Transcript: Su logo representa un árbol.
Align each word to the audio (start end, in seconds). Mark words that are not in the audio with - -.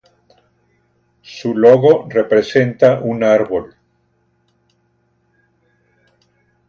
Su 1.21 1.55
logo 1.55 2.07
representa 2.09 2.99
un 3.01 3.23
árbol. 3.23 3.75